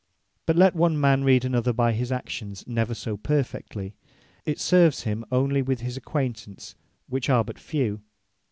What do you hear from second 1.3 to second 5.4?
another by his actions never so perfectly, it serves him